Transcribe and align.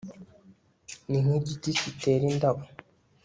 ni 1.09 1.19
nk'igiti 1.23 1.69
kitera 1.81 2.23
indabo 2.31 2.63